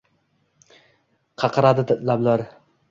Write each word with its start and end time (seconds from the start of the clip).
Qaqradi 1.45 1.99
lablar 2.11 2.49